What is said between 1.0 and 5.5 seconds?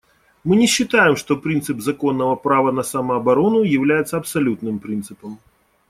что принцип законного права на самооборону является абсолютным принципом.